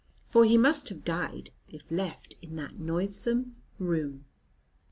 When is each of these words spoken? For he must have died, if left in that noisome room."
For 0.23 0.45
he 0.45 0.57
must 0.57 0.89
have 0.89 1.05
died, 1.05 1.51
if 1.69 1.83
left 1.91 2.33
in 2.41 2.55
that 2.55 2.79
noisome 2.79 3.55
room." 3.77 4.25